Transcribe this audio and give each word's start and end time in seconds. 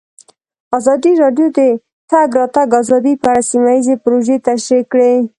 ازادي 0.77 1.11
راډیو 1.23 1.47
د 1.57 1.59
د 1.67 1.79
تګ 2.11 2.29
راتګ 2.39 2.69
ازادي 2.81 3.13
په 3.21 3.27
اړه 3.31 3.43
سیمه 3.51 3.71
ییزې 3.75 3.95
پروژې 4.03 4.37
تشریح 4.47 4.83
کړې. 4.91 5.13